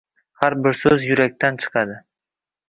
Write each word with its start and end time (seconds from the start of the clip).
Har 0.43 0.55
bir 0.67 0.77
so‘z 0.79 1.05
yurakdan 1.09 1.61
chiqadi. 1.67 2.01